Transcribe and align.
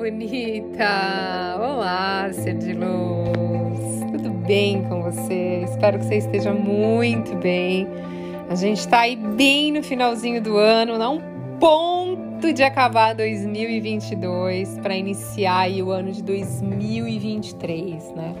bonita! 0.00 1.56
Olá, 1.58 2.30
ser 2.32 2.54
de 2.54 2.72
luz! 2.72 4.00
Tudo 4.10 4.30
bem 4.30 4.82
com 4.84 5.02
você? 5.02 5.64
Espero 5.64 5.98
que 5.98 6.06
você 6.06 6.14
esteja 6.14 6.54
muito 6.54 7.36
bem. 7.36 7.86
A 8.48 8.54
gente 8.54 8.78
está 8.78 9.00
aí 9.00 9.14
bem 9.14 9.70
no 9.70 9.82
finalzinho 9.82 10.40
do 10.40 10.56
ano, 10.56 10.94
um 11.06 11.20
ponto 11.58 12.50
de 12.50 12.62
acabar 12.62 13.14
2022 13.14 14.78
para 14.78 14.96
iniciar 14.96 15.70
o 15.70 15.90
ano 15.90 16.12
de 16.12 16.22
2023, 16.22 18.14
né? 18.14 18.34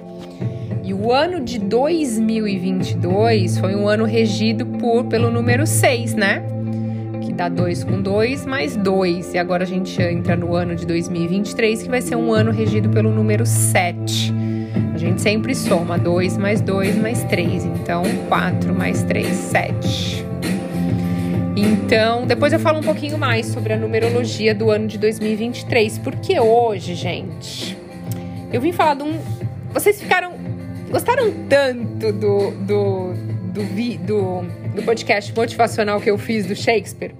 E 0.82 0.94
o 0.94 1.12
ano 1.12 1.40
de 1.40 1.58
2022 1.58 3.58
foi 3.58 3.76
um 3.76 3.86
ano 3.86 4.06
regido 4.06 4.64
por 4.64 5.04
pelo 5.04 5.30
número 5.30 5.66
6, 5.66 6.14
né? 6.14 6.42
Dá 7.40 7.48
2 7.48 7.84
com 7.84 8.02
2 8.02 8.44
mais 8.44 8.76
2. 8.76 9.32
E 9.32 9.38
agora 9.38 9.64
a 9.64 9.66
gente 9.66 10.00
entra 10.02 10.36
no 10.36 10.54
ano 10.54 10.76
de 10.76 10.84
2023, 10.84 11.84
que 11.84 11.88
vai 11.88 12.02
ser 12.02 12.14
um 12.14 12.34
ano 12.34 12.50
regido 12.50 12.90
pelo 12.90 13.10
número 13.10 13.46
7. 13.46 14.34
A 14.94 14.98
gente 14.98 15.22
sempre 15.22 15.54
soma 15.54 15.96
2 15.96 16.36
mais 16.36 16.60
2 16.60 16.98
mais 16.98 17.24
3. 17.24 17.64
Então, 17.64 18.02
4 18.28 18.74
mais 18.74 19.02
3, 19.04 19.26
7. 19.26 20.26
Então, 21.56 22.26
depois 22.26 22.52
eu 22.52 22.58
falo 22.58 22.78
um 22.78 22.82
pouquinho 22.82 23.16
mais 23.16 23.46
sobre 23.46 23.72
a 23.72 23.78
numerologia 23.78 24.54
do 24.54 24.70
ano 24.70 24.86
de 24.86 24.98
2023, 24.98 25.96
porque 25.98 26.38
hoje, 26.38 26.94
gente, 26.94 27.74
eu 28.52 28.60
vim 28.60 28.70
falar 28.70 28.96
de 28.96 29.02
um. 29.02 29.18
Vocês 29.72 29.98
ficaram. 29.98 30.34
Gostaram 30.90 31.32
tanto 31.48 32.12
do, 32.12 32.50
do, 32.50 33.14
do, 33.54 33.62
do, 33.96 34.59
do 34.74 34.82
podcast 34.82 35.34
motivacional 35.34 36.00
que 36.00 36.10
eu 36.10 36.16
fiz 36.16 36.46
do 36.46 36.54
Shakespeare, 36.54 37.14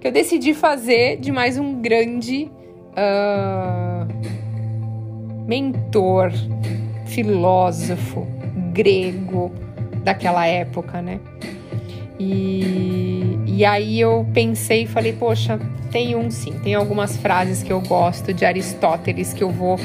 que 0.00 0.06
eu 0.06 0.12
decidi 0.12 0.54
fazer 0.54 1.16
de 1.18 1.30
mais 1.30 1.58
um 1.58 1.80
grande 1.80 2.50
uh, 2.92 4.06
mentor, 5.46 6.32
filósofo 7.06 8.26
grego 8.72 9.52
daquela 10.04 10.46
época, 10.46 11.00
né? 11.00 11.20
E, 12.18 13.38
e 13.46 13.64
aí 13.64 14.00
eu 14.00 14.26
pensei 14.34 14.82
e 14.82 14.86
falei, 14.86 15.12
poxa, 15.12 15.58
tem 15.90 16.16
um 16.16 16.30
sim, 16.30 16.52
tem 16.64 16.74
algumas 16.74 17.16
frases 17.16 17.62
que 17.62 17.72
eu 17.72 17.80
gosto 17.80 18.32
de 18.34 18.44
Aristóteles 18.44 19.32
que 19.32 19.42
eu 19.42 19.50
vou 19.50 19.78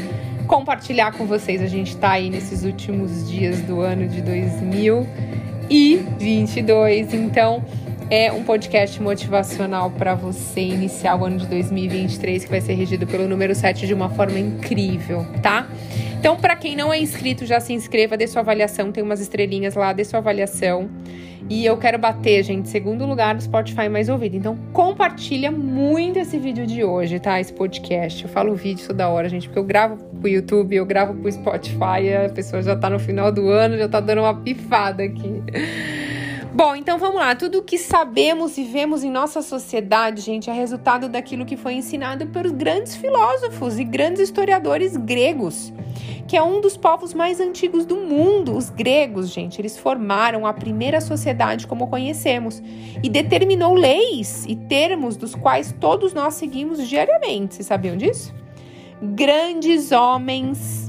compartilhar 0.48 1.14
com 1.14 1.26
vocês. 1.26 1.62
A 1.62 1.68
gente 1.68 1.96
tá 1.96 2.12
aí 2.12 2.30
nesses 2.30 2.64
últimos 2.64 3.30
dias 3.30 3.62
do 3.62 3.82
ano 3.82 4.08
de 4.08 4.22
2000 4.22 5.08
e 5.70 6.04
22. 6.20 7.14
Então, 7.14 7.64
é 8.14 8.32
um 8.32 8.44
podcast 8.44 9.02
motivacional 9.02 9.90
para 9.90 10.14
você 10.14 10.62
iniciar 10.62 11.16
o 11.16 11.26
ano 11.26 11.38
de 11.38 11.48
2023, 11.48 12.44
que 12.44 12.52
vai 12.52 12.62
ser 12.62 12.74
regido 12.74 13.08
pelo 13.08 13.28
número 13.28 13.56
7 13.56 13.88
de 13.88 13.94
uma 13.96 14.08
forma 14.08 14.38
incrível, 14.38 15.26
tá? 15.42 15.68
Então, 16.20 16.38
para 16.38 16.56
quem 16.56 16.76
não 16.76 16.94
é 16.94 17.00
inscrito, 17.00 17.44
já 17.44 17.60
se 17.60 17.74
inscreva, 17.74 18.16
dê 18.16 18.28
sua 18.28 18.42
avaliação, 18.42 18.92
tem 18.92 19.04
umas 19.04 19.20
estrelinhas 19.20 19.74
lá, 19.74 19.92
dê 19.94 20.06
sua 20.06 20.20
avaliação. 20.20 20.92
E 21.50 21.66
eu 21.66 21.76
quero 21.76 21.98
bater, 21.98 22.44
gente, 22.44 22.70
segundo 22.70 23.04
lugar 23.04 23.34
no 23.34 23.42
Spotify 23.42 23.90
mais 23.90 24.10
ouvido. 24.10 24.38
Então, 24.38 24.56
compartilha 24.72 25.52
muito 25.52 26.20
esse 26.20 26.38
vídeo 26.38 26.68
de 26.68 26.84
hoje, 26.84 27.20
tá? 27.20 27.42
Esse 27.42 27.52
podcast. 27.52 28.26
Eu 28.26 28.30
falo 28.30 28.54
vídeo 28.54 28.86
toda 28.86 29.10
hora, 29.10 29.28
gente, 29.28 29.48
porque 29.48 29.58
eu 29.58 29.64
gravo 29.64 29.98
pro 30.22 30.30
YouTube, 30.30 30.76
eu 30.76 30.86
gravo 30.86 31.16
pro 31.16 31.32
Spotify, 31.32 32.14
a 32.28 32.30
pessoa 32.30 32.62
já 32.62 32.76
tá 32.76 32.92
no 32.92 33.00
final 33.00 33.32
do 33.32 33.50
ano, 33.50 33.76
já 33.76 33.90
tá 33.90 34.00
dando 34.00 34.22
uma 34.22 34.36
pifada 34.36 35.02
aqui. 35.02 35.42
Bom, 36.56 36.76
então 36.76 37.00
vamos 37.00 37.16
lá. 37.16 37.36
Tudo 37.36 37.58
o 37.58 37.64
que 37.64 37.80
sabemos 37.80 38.60
e 38.60 38.64
vemos 38.64 39.04
em 39.04 39.10
nossa 39.10 39.42
sociedade, 39.42 40.22
gente, 40.22 40.52
é 40.52 40.54
resultado 40.54 41.10
daquilo 41.10 41.48
que 41.48 41.58
foi 41.58 41.74
ensinado 41.74 42.28
pelos 42.28 42.52
grandes 42.52 42.96
filósofos 42.96 43.80
e 43.80 43.84
grandes 43.84 44.22
historiadores 44.22 44.96
gregos, 44.96 45.74
que 46.28 46.38
é 46.38 46.44
um 46.44 46.62
dos 46.62 46.78
povos 46.78 47.12
mais 47.12 47.40
antigos 47.40 47.88
do 47.88 47.96
mundo. 47.96 48.56
Os 48.56 48.70
gregos, 48.70 49.32
gente, 49.32 49.60
eles 49.60 49.80
formaram 49.80 50.46
a 50.46 50.54
primeira 50.54 51.02
sociedade 51.02 51.66
como 51.66 51.88
conhecemos 51.88 52.62
e 53.02 53.10
determinou 53.10 53.74
leis 53.74 54.46
e 54.48 54.56
termos 54.56 55.18
dos 55.18 55.34
quais 55.34 55.74
todos 55.80 56.14
nós 56.14 56.36
seguimos 56.36 56.88
diariamente. 56.88 57.56
Vocês 57.56 57.66
sabiam 57.66 57.98
disso? 57.98 58.32
Grandes 59.02 59.92
homens 59.92 60.83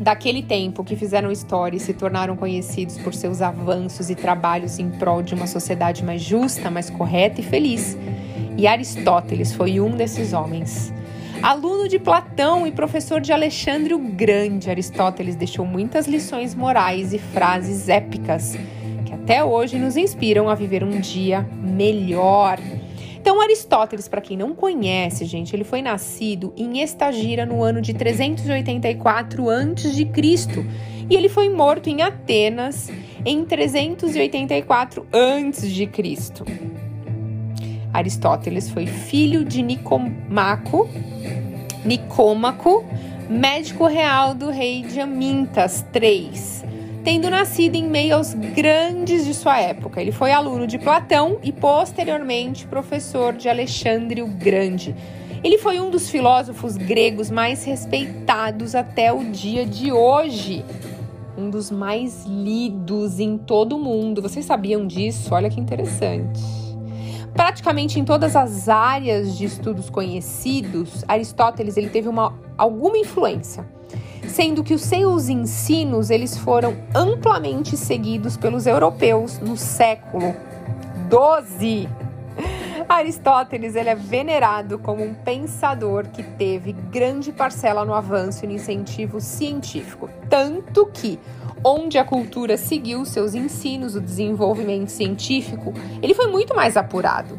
daquele 0.00 0.42
tempo 0.42 0.82
que 0.82 0.96
fizeram 0.96 1.30
história 1.30 1.76
e 1.76 1.80
se 1.80 1.92
tornaram 1.92 2.34
conhecidos 2.34 2.96
por 2.96 3.12
seus 3.12 3.42
avanços 3.42 4.08
e 4.08 4.14
trabalhos 4.14 4.78
em 4.78 4.88
prol 4.88 5.22
de 5.22 5.34
uma 5.34 5.46
sociedade 5.46 6.02
mais 6.02 6.22
justa, 6.22 6.70
mais 6.70 6.88
correta 6.88 7.42
e 7.42 7.44
feliz. 7.44 7.98
E 8.56 8.66
Aristóteles 8.66 9.52
foi 9.52 9.78
um 9.78 9.90
desses 9.90 10.32
homens. 10.32 10.90
Aluno 11.42 11.86
de 11.86 11.98
Platão 11.98 12.66
e 12.66 12.72
professor 12.72 13.20
de 13.20 13.32
Alexandre 13.32 13.92
o 13.92 13.98
Grande, 13.98 14.70
Aristóteles 14.70 15.36
deixou 15.36 15.66
muitas 15.66 16.06
lições 16.06 16.54
morais 16.54 17.12
e 17.12 17.18
frases 17.18 17.88
épicas 17.88 18.56
que 19.04 19.12
até 19.12 19.44
hoje 19.44 19.78
nos 19.78 19.96
inspiram 19.96 20.48
a 20.48 20.54
viver 20.54 20.82
um 20.82 20.98
dia 20.98 21.46
melhor. 21.62 22.58
Então, 23.20 23.38
Aristóteles, 23.38 24.08
para 24.08 24.22
quem 24.22 24.34
não 24.34 24.54
conhece, 24.54 25.26
gente, 25.26 25.54
ele 25.54 25.62
foi 25.62 25.82
nascido 25.82 26.54
em 26.56 26.80
Estagira 26.80 27.44
no 27.44 27.62
ano 27.62 27.82
de 27.82 27.92
384 27.92 29.50
a.C. 29.50 30.08
e 31.10 31.14
ele 31.14 31.28
foi 31.28 31.50
morto 31.50 31.90
em 31.90 32.00
Atenas 32.00 32.90
em 33.22 33.44
384 33.44 35.06
a.C. 35.12 35.90
Aristóteles 37.92 38.70
foi 38.70 38.86
filho 38.86 39.44
de 39.44 39.62
Nicomaco, 39.62 40.88
Nicômaco, 41.84 42.86
médico 43.28 43.86
real 43.86 44.34
do 44.34 44.48
rei 44.50 44.80
de 44.82 44.98
Amintas 44.98 45.84
III 45.94 46.79
tendo 47.02 47.30
nascido 47.30 47.76
em 47.76 47.88
meio 47.88 48.16
aos 48.16 48.34
grandes 48.34 49.24
de 49.24 49.34
sua 49.34 49.60
época. 49.60 50.00
Ele 50.00 50.12
foi 50.12 50.32
aluno 50.32 50.66
de 50.66 50.78
Platão 50.78 51.38
e 51.42 51.52
posteriormente 51.52 52.66
professor 52.66 53.32
de 53.32 53.48
Alexandre 53.48 54.22
o 54.22 54.26
Grande. 54.26 54.94
Ele 55.42 55.56
foi 55.56 55.80
um 55.80 55.90
dos 55.90 56.10
filósofos 56.10 56.76
gregos 56.76 57.30
mais 57.30 57.64
respeitados 57.64 58.74
até 58.74 59.10
o 59.12 59.24
dia 59.30 59.64
de 59.64 59.90
hoje. 59.90 60.64
Um 61.38 61.48
dos 61.48 61.70
mais 61.70 62.26
lidos 62.26 63.18
em 63.18 63.38
todo 63.38 63.76
o 63.76 63.78
mundo. 63.78 64.20
Vocês 64.20 64.44
sabiam 64.44 64.86
disso? 64.86 65.34
Olha 65.34 65.48
que 65.48 65.58
interessante. 65.58 66.59
Praticamente 67.32 67.98
em 67.98 68.04
todas 68.04 68.36
as 68.36 68.68
áreas 68.68 69.36
de 69.36 69.44
estudos 69.44 69.88
conhecidos, 69.88 71.04
Aristóteles 71.06 71.76
ele 71.76 71.88
teve 71.88 72.08
uma, 72.08 72.34
alguma 72.56 72.98
influência 72.98 73.64
sendo 74.28 74.62
que 74.62 74.74
os 74.74 74.82
seus 74.82 75.28
ensinos 75.28 76.10
eles 76.10 76.36
foram 76.36 76.76
amplamente 76.94 77.76
seguidos 77.76 78.36
pelos 78.36 78.66
europeus 78.66 79.38
no 79.38 79.56
século 79.56 80.34
XII. 81.10 81.88
Aristóteles 82.88 83.76
ele 83.76 83.88
é 83.88 83.94
venerado 83.94 84.78
como 84.78 85.04
um 85.04 85.14
pensador 85.14 86.08
que 86.08 86.22
teve 86.22 86.72
grande 86.72 87.30
parcela 87.32 87.84
no 87.84 87.94
avanço 87.94 88.44
e 88.44 88.48
no 88.48 88.54
incentivo 88.54 89.20
científico, 89.20 90.08
tanto 90.28 90.86
que 90.86 91.18
onde 91.64 91.98
a 91.98 92.04
cultura 92.04 92.56
seguiu 92.56 93.04
seus 93.04 93.34
ensinos, 93.34 93.94
o 93.94 94.00
desenvolvimento 94.00 94.88
científico, 94.88 95.72
ele 96.02 96.14
foi 96.14 96.28
muito 96.28 96.54
mais 96.54 96.76
apurado. 96.76 97.36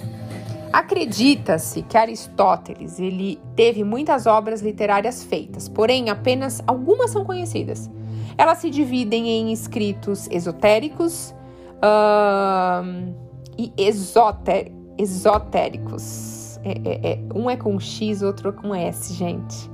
Acredita-se 0.72 1.82
que 1.82 1.98
Aristóteles 1.98 2.98
ele 3.00 3.40
teve 3.56 3.84
muitas 3.84 4.26
obras 4.26 4.62
literárias 4.62 5.24
feitas, 5.24 5.68
porém 5.68 6.10
apenas 6.10 6.62
algumas 6.66 7.12
são 7.12 7.26
conhecidas. 7.26 7.90
Elas 8.38 8.60
se 8.60 8.70
dividem 8.70 9.28
em 9.28 9.52
escritos 9.52 10.30
esotéricos 10.32 11.36
uh, 11.78 13.14
e 13.58 13.74
exoter, 13.78 14.72
esotéricos. 14.98 16.41
É, 16.64 16.72
é, 16.72 17.14
é, 17.14 17.20
um 17.34 17.50
é 17.50 17.58
com 17.58 17.80
X, 17.80 18.22
outro 18.22 18.54
com 18.54 18.76
S, 18.76 19.14
gente. 19.14 19.70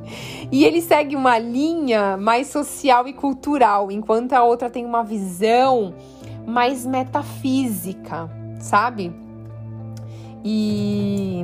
E 0.51 0.63
ele 0.63 0.81
segue 0.81 1.16
uma 1.16 1.38
linha 1.38 2.18
mais 2.18 2.48
social 2.48 3.07
e 3.07 3.13
cultural, 3.13 3.92
enquanto 3.92 4.34
a 4.34 4.44
outra 4.44 4.69
tem 4.69 4.86
uma 4.86 5.04
visão 5.04 5.94
mais 6.45 6.86
metafísica, 6.86 8.30
sabe? 8.60 9.13
E 10.45 11.44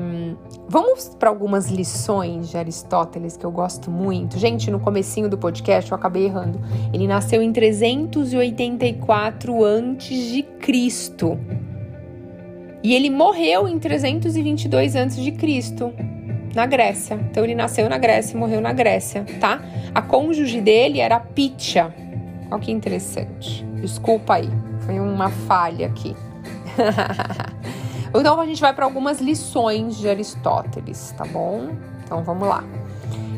vamos 0.70 1.10
para 1.20 1.28
algumas 1.28 1.70
lições 1.70 2.50
de 2.50 2.58
Aristóteles 2.58 3.36
que 3.36 3.46
eu 3.46 3.52
gosto 3.52 3.92
muito. 3.92 4.40
Gente, 4.40 4.72
no 4.72 4.80
comecinho 4.80 5.28
do 5.28 5.38
podcast 5.38 5.92
eu 5.92 5.98
acabei 5.98 6.26
errando. 6.26 6.62
Ele 6.94 7.06
nasceu 7.06 7.42
em 7.42 7.52
384 7.52 9.66
antes 9.66 10.32
de 10.32 10.44
Cristo. 10.44 11.38
E 12.84 12.94
ele 12.94 13.10
morreu 13.10 13.68
em 13.68 13.80
322 13.80 14.96
antes 14.96 15.16
de 15.16 15.32
Cristo, 15.32 15.94
na 16.54 16.66
Grécia. 16.66 17.16
Então 17.32 17.44
ele 17.44 17.56
nasceu 17.56 17.88
na 17.88 17.98
Grécia 17.98 18.36
e 18.36 18.38
morreu 18.38 18.60
na 18.60 18.74
Grécia, 18.74 19.26
tá? 19.40 19.62
A 19.96 20.02
cônjuge 20.02 20.60
dele 20.60 21.00
era 21.00 21.20
Pitia. 21.20 21.96
Olha 22.52 22.60
que 22.60 22.72
interessante. 22.72 23.66
Desculpa 23.82 24.36
aí, 24.36 24.50
foi 24.86 25.00
uma 25.00 25.30
falha 25.30 25.88
aqui. 25.88 26.16
Então 28.16 28.40
a 28.40 28.46
gente 28.46 28.62
vai 28.62 28.72
para 28.72 28.86
algumas 28.86 29.20
lições 29.20 29.98
de 29.98 30.08
Aristóteles, 30.08 31.16
tá 31.18 31.26
bom? 31.26 31.70
Então 32.04 32.24
vamos 32.24 32.48
lá. 32.48 32.64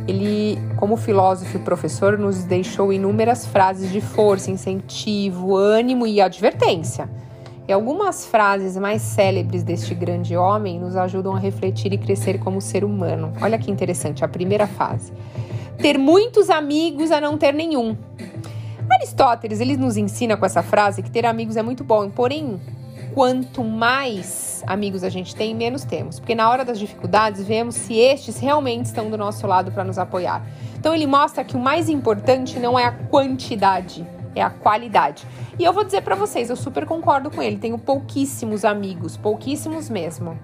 Ele, 0.05 0.59
como 0.75 0.97
filósofo 0.97 1.55
e 1.55 1.59
professor, 1.61 2.17
nos 2.17 2.43
deixou 2.43 2.91
inúmeras 2.91 3.45
frases 3.45 3.89
de 3.89 4.01
força, 4.01 4.51
incentivo, 4.51 5.55
ânimo 5.55 6.05
e 6.05 6.19
advertência. 6.19 7.09
E 7.67 7.73
algumas 7.73 8.25
frases 8.27 8.77
mais 8.77 9.01
célebres 9.01 9.63
deste 9.63 9.95
grande 9.95 10.37
homem 10.37 10.79
nos 10.79 10.95
ajudam 10.95 11.35
a 11.35 11.39
refletir 11.39 11.91
e 11.93 11.97
crescer 11.97 12.39
como 12.39 12.61
ser 12.61 12.83
humano. 12.83 13.33
Olha 13.41 13.57
que 13.57 13.71
interessante, 13.71 14.23
a 14.23 14.27
primeira 14.27 14.67
fase. 14.67 15.11
Ter 15.79 15.97
muitos 15.97 16.49
amigos 16.51 17.11
a 17.11 17.19
não 17.19 17.37
ter 17.37 17.53
nenhum. 17.53 17.97
Aristóteles, 18.89 19.59
ele 19.59 19.75
nos 19.77 19.97
ensina 19.97 20.37
com 20.37 20.45
essa 20.45 20.61
frase 20.61 21.01
que 21.01 21.09
ter 21.09 21.25
amigos 21.25 21.57
é 21.57 21.63
muito 21.63 21.83
bom, 21.83 22.07
porém, 22.07 22.61
quanto 23.15 23.63
mais 23.63 24.63
amigos 24.67 25.03
a 25.03 25.09
gente 25.09 25.35
tem, 25.35 25.55
menos 25.55 25.83
temos. 25.83 26.19
Porque 26.19 26.35
na 26.35 26.47
hora 26.49 26.63
das 26.63 26.77
dificuldades, 26.77 27.43
vemos 27.43 27.73
se 27.75 27.95
estes 27.95 28.37
realmente 28.37 28.85
estão 28.85 29.09
do 29.09 29.17
nosso 29.17 29.47
lado 29.47 29.71
para 29.71 29.83
nos 29.83 29.97
apoiar. 29.97 30.45
Então 30.77 30.93
ele 30.93 31.07
mostra 31.07 31.43
que 31.43 31.55
o 31.55 31.59
mais 31.59 31.89
importante 31.89 32.59
não 32.59 32.77
é 32.77 32.85
a 32.85 32.91
quantidade, 32.91 34.05
é 34.35 34.41
a 34.41 34.49
qualidade. 34.49 35.25
E 35.57 35.63
eu 35.63 35.73
vou 35.73 35.83
dizer 35.83 36.01
para 36.01 36.15
vocês, 36.15 36.49
eu 36.49 36.55
super 36.55 36.85
concordo 36.85 37.31
com 37.31 37.41
ele. 37.41 37.57
Tenho 37.57 37.77
pouquíssimos 37.77 38.65
amigos, 38.65 39.17
pouquíssimos 39.17 39.89
mesmo. 39.89 40.37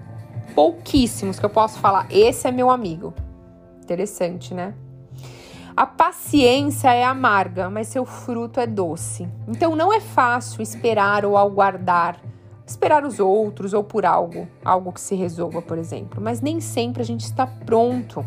Pouquíssimos 0.54 1.38
que 1.38 1.46
eu 1.46 1.50
posso 1.50 1.78
falar, 1.78 2.06
esse 2.10 2.48
é 2.48 2.50
meu 2.50 2.70
amigo. 2.70 3.14
Interessante, 3.82 4.54
né? 4.54 4.74
A 5.74 5.86
paciência 5.86 6.92
é 6.92 7.02
amarga, 7.02 7.70
mas 7.70 7.88
seu 7.88 8.04
fruto 8.04 8.60
é 8.60 8.66
doce. 8.66 9.26
Então 9.48 9.74
não 9.74 9.92
é 9.92 10.00
fácil 10.00 10.60
esperar 10.62 11.24
ou 11.24 11.36
aguardar, 11.38 12.20
esperar 12.66 13.04
os 13.06 13.18
outros 13.18 13.72
ou 13.72 13.82
por 13.82 14.04
algo, 14.04 14.46
algo 14.62 14.92
que 14.92 15.00
se 15.00 15.14
resolva, 15.14 15.62
por 15.62 15.78
exemplo. 15.78 16.20
Mas 16.20 16.42
nem 16.42 16.60
sempre 16.60 17.00
a 17.00 17.04
gente 17.04 17.24
está 17.24 17.46
pronto, 17.46 18.24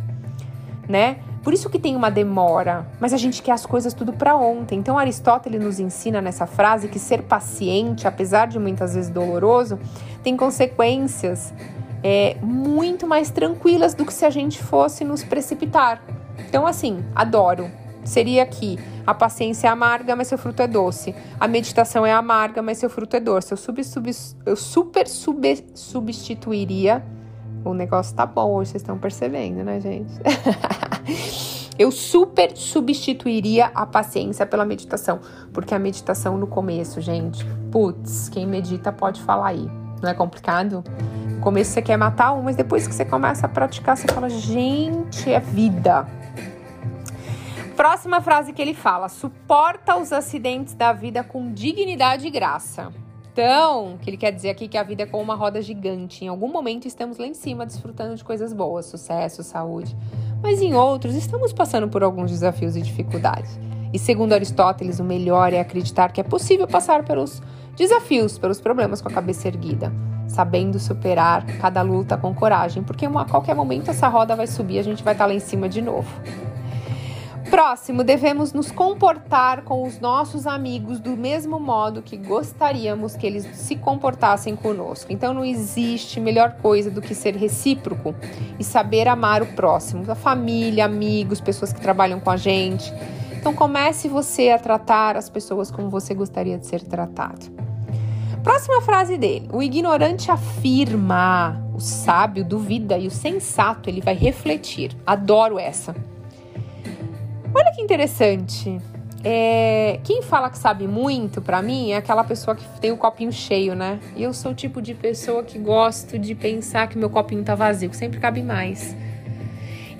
né? 0.88 1.18
Por 1.44 1.54
isso 1.54 1.70
que 1.70 1.78
tem 1.78 1.96
uma 1.96 2.10
demora, 2.10 2.88
mas 3.00 3.14
a 3.14 3.18
gente 3.18 3.42
quer 3.44 3.52
as 3.52 3.66
coisas 3.66 3.94
tudo 3.94 4.12
para 4.12 4.36
ontem. 4.36 4.80
Então 4.80 4.98
Aristóteles 4.98 5.62
nos 5.62 5.80
ensina 5.80 6.22
nessa 6.22 6.48
frase 6.48 6.88
que 6.88 6.98
ser 6.98 7.22
paciente, 7.22 8.08
apesar 8.08 8.48
de 8.48 8.58
muitas 8.58 8.96
vezes 8.96 9.12
doloroso, 9.12 9.78
tem 10.24 10.36
consequências 10.36 11.54
é, 12.04 12.38
muito 12.42 13.08
mais 13.08 13.30
tranquilas 13.30 13.94
do 13.94 14.06
que 14.06 14.14
se 14.14 14.26
a 14.26 14.30
gente 14.30 14.62
fosse 14.62 15.04
nos 15.04 15.24
precipitar. 15.24 16.02
Então, 16.48 16.68
assim, 16.68 17.04
adoro. 17.16 17.70
Seria 18.04 18.44
aqui: 18.44 18.78
a 19.06 19.14
paciência 19.14 19.68
é 19.68 19.72
amarga, 19.72 20.16
mas 20.16 20.28
seu 20.28 20.38
fruto 20.38 20.62
é 20.62 20.68
doce. 20.68 21.16
A 21.40 21.48
meditação 21.48 22.06
é 22.06 22.14
amarga, 22.14 22.62
mas 22.62 22.78
seu 22.78 22.90
fruto 22.90 23.16
é 23.16 23.20
doce. 23.20 23.52
Eu, 23.52 23.58
sub, 23.58 23.84
sub, 23.84 24.12
eu 24.46 24.56
super 24.56 25.08
sub, 25.08 25.66
substituiria 25.74 27.04
o 27.66 27.74
negócio 27.74 28.16
tá 28.16 28.26
bom 28.26 28.54
vocês 28.54 28.82
estão 28.82 28.98
percebendo, 28.98 29.64
né, 29.64 29.82
gente? 29.82 30.14
Eu 31.78 31.92
super 31.92 32.56
substituiria 32.56 33.70
a 33.76 33.86
paciência 33.86 34.46
pela 34.46 34.64
meditação, 34.64 35.20
porque 35.52 35.76
a 35.76 35.80
meditação 35.80 36.38
no 36.38 36.48
começo, 36.48 37.02
gente, 37.02 37.46
putz, 37.70 38.30
quem 38.30 38.48
medita 38.48 38.94
pode 38.94 39.22
falar 39.22 39.48
aí. 39.48 39.70
Não 40.02 40.10
é 40.10 40.14
complicado? 40.14 40.82
No 41.30 41.42
começo 41.42 41.72
você 41.72 41.82
quer 41.82 41.98
matar 41.98 42.32
um, 42.32 42.44
mas 42.44 42.56
depois 42.56 42.88
que 42.88 42.96
você 42.96 43.04
começa 43.04 43.46
a 43.46 43.50
praticar, 43.50 43.98
você 43.98 44.08
fala, 44.08 44.30
gente, 44.30 45.30
é 45.30 45.40
vida. 45.40 46.08
Próxima 47.76 48.22
frase 48.22 48.54
que 48.54 48.62
ele 48.62 48.74
fala: 48.74 49.10
suporta 49.10 49.98
os 49.98 50.14
acidentes 50.14 50.74
da 50.74 50.94
vida 50.94 51.24
com 51.26 51.52
dignidade 51.52 52.26
e 52.26 52.30
graça. 52.30 52.94
Então, 53.36 53.96
o 53.96 53.98
que 53.98 54.10
ele 54.10 54.16
quer 54.16 54.32
dizer 54.32 54.50
aqui 54.50 54.64
é 54.64 54.68
que 54.70 54.78
a 54.78 54.84
vida 54.84 55.04
é 55.04 55.06
como 55.06 55.22
uma 55.22 55.36
roda 55.36 55.62
gigante. 55.62 56.24
Em 56.24 56.30
algum 56.30 56.50
momento 56.50 56.88
estamos 56.88 57.18
lá 57.18 57.28
em 57.28 57.34
cima 57.34 57.66
desfrutando 57.66 58.16
de 58.16 58.24
coisas 58.24 58.54
boas, 58.54 58.86
sucesso, 58.86 59.44
saúde. 59.44 59.94
Mas 60.42 60.62
em 60.62 60.74
outros 60.74 61.16
estamos 61.16 61.52
passando 61.52 61.90
por 61.90 62.02
alguns 62.02 62.32
desafios 62.32 62.78
e 62.78 62.82
dificuldades. 62.82 63.60
E 63.92 64.00
segundo 64.00 64.32
Aristóteles, 64.32 65.02
o 65.02 65.04
melhor 65.04 65.52
é 65.52 65.60
acreditar 65.60 66.14
que 66.14 66.22
é 66.22 66.24
possível 66.24 66.66
passar 66.66 67.04
pelos 67.04 67.44
desafios, 67.76 68.38
pelos 68.38 68.62
problemas 68.62 69.02
com 69.02 69.10
a 69.10 69.12
cabeça 69.12 69.50
erguida, 69.50 69.92
sabendo 70.30 70.80
superar 70.80 71.46
cada 71.60 71.82
luta 71.82 72.16
com 72.16 72.34
coragem, 72.34 72.84
porque 72.84 73.06
a 73.06 73.26
qualquer 73.26 73.54
momento 73.54 73.92
essa 73.92 74.08
roda 74.08 74.34
vai 74.34 74.48
subir, 74.48 74.80
a 74.80 74.84
gente 74.84 75.04
vai 75.04 75.14
estar 75.14 75.26
lá 75.26 75.34
em 75.34 75.42
cima 75.42 75.68
de 75.68 75.82
novo. 75.82 76.08
Próximo, 77.50 78.04
devemos 78.04 78.54
nos 78.54 78.72
comportar 78.72 79.62
com 79.62 79.84
os 79.84 80.00
nossos 80.00 80.48
amigos 80.48 81.00
do 81.00 81.16
mesmo 81.16 81.60
modo 81.60 82.02
que 82.02 82.18
gostaríamos 82.18 83.16
que 83.16 83.26
eles 83.26 83.46
se 83.54 83.76
comportassem 83.76 84.56
conosco. 84.56 85.12
Então 85.12 85.34
não 85.34 85.46
existe 85.46 86.20
melhor 86.20 86.54
coisa 86.62 86.90
do 86.90 87.02
que 87.02 87.14
ser 87.14 87.36
recíproco 87.36 88.16
e 88.60 88.64
saber 88.64 89.08
amar 89.08 89.44
o 89.44 89.48
próximo, 89.48 90.10
a 90.12 90.16
família, 90.16 90.86
amigos, 90.86 91.40
pessoas 91.40 91.72
que 91.72 91.80
trabalham 91.80 92.20
com 92.20 92.32
a 92.32 92.38
gente. 92.38 92.92
Então 93.38 93.54
comece 93.54 94.08
você 94.08 94.50
a 94.50 94.58
tratar 94.58 95.16
as 95.16 95.30
pessoas 95.30 95.70
como 95.70 95.90
você 95.90 96.16
gostaria 96.16 96.58
de 96.58 96.66
ser 96.66 96.82
tratado. 96.82 97.46
Próxima 98.44 98.82
frase 98.82 99.18
dele: 99.18 99.48
o 99.54 99.62
ignorante 99.62 100.32
afirma, 100.32 101.64
o 101.76 101.80
sábio 101.80 102.44
duvida 102.44 102.98
e 102.98 103.08
o 103.08 103.12
sensato 103.12 103.88
ele 103.88 104.02
vai 104.02 104.16
refletir. 104.16 104.96
Adoro 105.06 105.60
essa. 105.60 105.96
Olha 107.56 107.72
que 107.72 107.82
interessante. 107.82 108.82
É, 109.24 110.02
quem 110.04 110.22
fala 110.22 110.50
que 110.50 110.58
sabe 110.58 110.86
muito, 110.88 111.42
para 111.42 111.62
mim, 111.62 111.92
é 111.92 111.96
aquela 111.96 112.24
pessoa 112.24 112.54
que 112.54 112.68
tem 112.82 112.92
o 112.92 112.98
copinho 112.98 113.32
cheio, 113.32 113.74
né? 113.74 113.98
E 114.14 114.24
eu 114.24 114.34
sou 114.34 114.52
o 114.52 114.54
tipo 114.54 114.82
de 114.82 114.94
pessoa 114.94 115.42
que 115.42 115.58
gosto 115.58 116.20
de 116.20 116.36
pensar 116.36 116.88
que 116.90 116.98
meu 116.98 117.10
copinho 117.10 117.44
tá 117.44 117.56
vazio, 117.56 117.90
que 117.90 117.96
sempre 117.96 118.20
cabe 118.20 118.44
mais. 118.44 118.94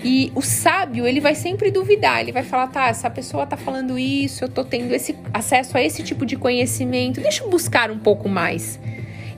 E 0.04 0.30
o 0.34 0.42
sábio, 0.42 1.06
ele 1.06 1.18
vai 1.18 1.34
sempre 1.34 1.70
duvidar, 1.70 2.20
ele 2.20 2.30
vai 2.30 2.42
falar, 2.42 2.66
tá, 2.66 2.88
essa 2.88 3.08
pessoa 3.08 3.46
tá 3.46 3.56
falando 3.56 3.98
isso, 3.98 4.44
eu 4.44 4.48
tô 4.50 4.62
tendo 4.62 4.94
esse 4.94 5.16
acesso 5.32 5.78
a 5.78 5.82
esse 5.82 6.02
tipo 6.02 6.26
de 6.26 6.36
conhecimento, 6.36 7.22
deixa 7.22 7.42
eu 7.42 7.48
buscar 7.48 7.90
um 7.90 7.98
pouco 7.98 8.28
mais. 8.28 8.78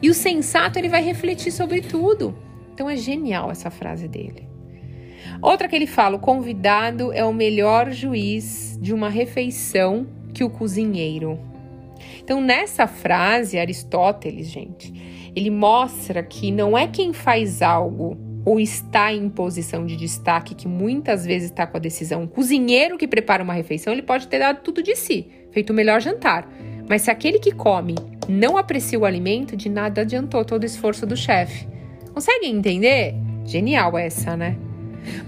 E 0.03 0.11
o 0.11 0.15
sensato, 0.15 0.77
ele 0.77 0.89
vai 0.89 1.03
refletir 1.03 1.53
sobre 1.53 1.83
tudo. 1.83 2.37
Então 2.75 2.91
é 2.91 2.97
genial 2.97 3.49
essa 3.49 3.71
frase 3.71 4.09
dele. 4.09 4.48
Outra 5.41 5.69
que 5.69 5.77
ele 5.77 5.87
fala: 5.87 6.17
o 6.17 6.21
convidado 6.21 7.13
é 7.13 7.25
o 7.25 7.33
melhor 7.33 7.91
juiz 7.91 8.79
de 8.81 8.93
uma 8.93 9.09
refeição 9.09 10.07
que 10.35 10.45
o 10.45 10.51
cozinheiro. 10.51 11.39
Então, 12.23 12.41
nessa 12.41 12.87
frase, 12.87 13.59
Aristóteles, 13.59 14.49
gente, 14.49 14.93
ele 15.35 15.51
mostra 15.51 16.23
que 16.23 16.51
não 16.51 16.77
é 16.77 16.87
quem 16.87 17.13
faz 17.13 17.63
algo 17.63 18.17
ou 18.45 18.59
está 18.59 19.13
em 19.13 19.29
posição 19.29 19.85
de 19.85 19.97
destaque 19.97 20.55
que 20.55 20.69
muitas 20.69 21.25
vezes 21.25 21.51
está 21.51 21.67
com 21.67 21.77
a 21.77 21.81
decisão. 21.81 22.25
O 22.25 22.29
cozinheiro 22.29 22.97
que 22.97 23.07
prepara 23.07 23.43
uma 23.43 23.53
refeição, 23.53 23.93
ele 23.93 24.03
pode 24.03 24.29
ter 24.29 24.39
dado 24.39 24.63
tudo 24.63 24.83
de 24.83 24.95
si, 24.95 25.27
feito 25.51 25.71
o 25.71 25.75
melhor 25.75 26.01
jantar. 26.01 26.49
Mas 26.89 27.03
se 27.03 27.11
aquele 27.11 27.39
que 27.39 27.53
come 27.53 27.95
não 28.29 28.57
aprecia 28.57 28.99
o 28.99 29.05
alimento, 29.05 29.57
de 29.57 29.69
nada 29.69 30.03
adiantou 30.03 30.45
todo 30.45 30.63
o 30.63 30.67
esforço 30.67 31.07
do 31.07 31.17
chefe. 31.17 31.67
Conseguem 32.15 32.55
entender? 32.55 33.15
Genial 33.45 33.97
essa, 33.97 34.37
né? 34.37 34.57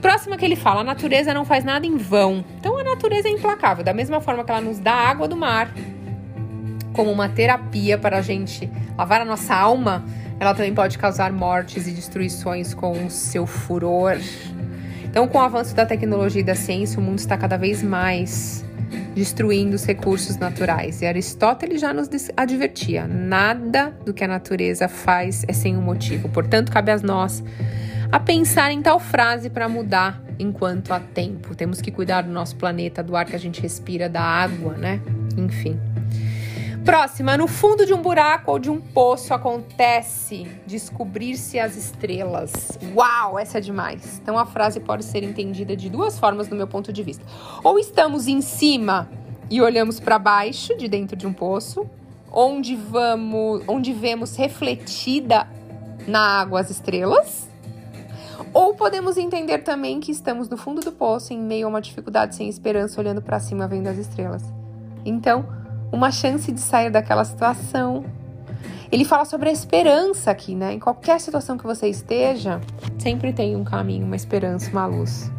Próxima 0.00 0.36
que 0.36 0.44
ele 0.44 0.56
fala, 0.56 0.80
a 0.80 0.84
natureza 0.84 1.34
não 1.34 1.44
faz 1.44 1.64
nada 1.64 1.86
em 1.86 1.96
vão. 1.96 2.44
Então 2.58 2.78
a 2.78 2.84
natureza 2.84 3.28
é 3.28 3.30
implacável, 3.30 3.84
da 3.84 3.92
mesma 3.92 4.20
forma 4.20 4.44
que 4.44 4.50
ela 4.50 4.60
nos 4.60 4.78
dá 4.78 4.92
água 4.92 5.28
do 5.28 5.36
mar 5.36 5.72
como 6.92 7.10
uma 7.10 7.28
terapia 7.28 7.96
para 7.96 8.18
a 8.18 8.22
gente 8.22 8.70
lavar 8.96 9.20
a 9.20 9.24
nossa 9.24 9.54
alma, 9.54 10.04
ela 10.38 10.54
também 10.54 10.74
pode 10.74 10.98
causar 10.98 11.32
mortes 11.32 11.86
e 11.86 11.92
destruições 11.92 12.74
com 12.74 13.06
o 13.06 13.10
seu 13.10 13.46
furor. 13.46 14.18
Então, 15.04 15.26
com 15.26 15.38
o 15.38 15.40
avanço 15.40 15.74
da 15.74 15.84
tecnologia 15.84 16.40
e 16.40 16.44
da 16.44 16.54
ciência, 16.54 17.00
o 17.00 17.02
mundo 17.02 17.18
está 17.18 17.36
cada 17.36 17.56
vez 17.56 17.82
mais 17.82 18.64
destruindo 19.14 19.74
os 19.74 19.84
recursos 19.84 20.36
naturais. 20.36 21.02
E 21.02 21.06
Aristóteles 21.06 21.80
já 21.80 21.92
nos 21.92 22.08
advertia: 22.36 23.06
nada 23.06 23.94
do 24.04 24.14
que 24.14 24.22
a 24.22 24.28
natureza 24.28 24.88
faz 24.88 25.44
é 25.48 25.52
sem 25.52 25.76
um 25.76 25.82
motivo. 25.82 26.28
Portanto, 26.28 26.70
cabe 26.70 26.92
a 26.92 26.98
nós 26.98 27.42
a 28.12 28.18
pensar 28.18 28.72
em 28.72 28.82
tal 28.82 28.98
frase 28.98 29.48
para 29.48 29.68
mudar 29.68 30.20
enquanto 30.38 30.92
há 30.92 30.98
tempo. 30.98 31.54
Temos 31.54 31.80
que 31.80 31.90
cuidar 31.90 32.22
do 32.22 32.30
nosso 32.30 32.56
planeta, 32.56 33.02
do 33.02 33.14
ar 33.14 33.24
que 33.24 33.36
a 33.36 33.38
gente 33.38 33.60
respira, 33.60 34.08
da 34.08 34.20
água, 34.20 34.72
né? 34.74 35.00
Enfim. 35.36 35.78
Próxima, 36.84 37.36
no 37.36 37.46
fundo 37.46 37.84
de 37.84 37.92
um 37.92 38.00
buraco 38.00 38.50
ou 38.50 38.58
de 38.58 38.70
um 38.70 38.80
poço 38.80 39.34
acontece 39.34 40.48
descobrir-se 40.66 41.58
as 41.58 41.76
estrelas. 41.76 42.52
Uau, 42.94 43.38
essa 43.38 43.58
é 43.58 43.60
demais. 43.60 44.18
Então 44.20 44.38
a 44.38 44.46
frase 44.46 44.80
pode 44.80 45.04
ser 45.04 45.22
entendida 45.22 45.76
de 45.76 45.90
duas 45.90 46.18
formas 46.18 46.48
no 46.48 46.56
meu 46.56 46.66
ponto 46.66 46.92
de 46.92 47.02
vista. 47.02 47.24
Ou 47.62 47.78
estamos 47.78 48.26
em 48.26 48.40
cima 48.40 49.08
e 49.50 49.60
olhamos 49.60 50.00
para 50.00 50.18
baixo, 50.18 50.76
de 50.76 50.88
dentro 50.88 51.16
de 51.16 51.26
um 51.26 51.32
poço, 51.32 51.86
onde 52.32 52.74
vamos, 52.74 53.62
onde 53.68 53.92
vemos 53.92 54.34
refletida 54.36 55.46
na 56.06 56.40
água 56.40 56.60
as 56.60 56.70
estrelas, 56.70 57.49
ou 58.52 58.74
podemos 58.74 59.16
entender 59.16 59.58
também 59.58 60.00
que 60.00 60.12
estamos 60.12 60.48
no 60.48 60.56
fundo 60.56 60.80
do 60.80 60.92
poço, 60.92 61.32
em 61.32 61.38
meio 61.38 61.66
a 61.66 61.70
uma 61.70 61.80
dificuldade 61.80 62.34
sem 62.34 62.48
esperança, 62.48 63.00
olhando 63.00 63.22
para 63.22 63.38
cima, 63.38 63.66
vendo 63.66 63.88
as 63.88 63.98
estrelas. 63.98 64.42
Então, 65.04 65.46
uma 65.92 66.10
chance 66.10 66.50
de 66.52 66.60
sair 66.60 66.90
daquela 66.90 67.24
situação. 67.24 68.04
Ele 68.90 69.04
fala 69.04 69.24
sobre 69.24 69.48
a 69.48 69.52
esperança 69.52 70.30
aqui, 70.30 70.54
né? 70.54 70.72
Em 70.74 70.78
qualquer 70.78 71.20
situação 71.20 71.56
que 71.56 71.64
você 71.64 71.88
esteja, 71.88 72.60
sempre 72.98 73.32
tem 73.32 73.54
um 73.56 73.64
caminho, 73.64 74.04
uma 74.04 74.16
esperança, 74.16 74.70
uma 74.70 74.86
luz. 74.86 75.30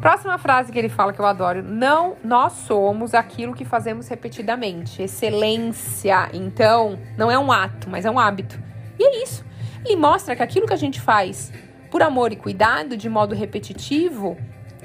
Próxima 0.00 0.36
frase 0.36 0.70
que 0.70 0.78
ele 0.78 0.88
fala 0.88 1.12
que 1.12 1.20
eu 1.20 1.26
adoro: 1.26 1.62
não, 1.62 2.16
nós 2.22 2.52
somos 2.52 3.14
aquilo 3.14 3.54
que 3.54 3.64
fazemos 3.64 4.08
repetidamente. 4.08 5.02
Excelência, 5.02 6.28
então, 6.32 6.98
não 7.16 7.30
é 7.30 7.38
um 7.38 7.50
ato, 7.50 7.88
mas 7.88 8.04
é 8.04 8.10
um 8.10 8.18
hábito. 8.18 8.60
E 8.98 9.04
é 9.04 9.22
isso. 9.22 9.44
Ele 9.84 9.96
mostra 9.96 10.34
que 10.34 10.42
aquilo 10.42 10.66
que 10.66 10.72
a 10.72 10.76
gente 10.76 11.00
faz 11.00 11.52
por 11.96 12.02
amor 12.02 12.30
e 12.30 12.36
cuidado, 12.36 12.94
de 12.94 13.08
modo 13.08 13.34
repetitivo, 13.34 14.36